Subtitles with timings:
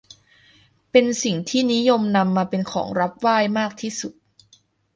[0.91, 4.13] เป็นสิ่งที่นิยมนำมาเป็นของรับไหว้มากที่สุด